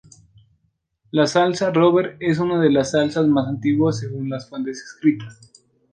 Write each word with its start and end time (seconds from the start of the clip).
La 1.11 1.27
salsa 1.27 1.69
Robert 1.69 2.17
es 2.19 2.39
una 2.39 2.59
de 2.59 2.71
las 2.71 2.89
salsa 2.89 3.21
más 3.21 3.47
antiguas 3.47 3.99
según 3.99 4.31
las 4.31 4.49
fuentes 4.49 4.81
escritas. 4.81 5.39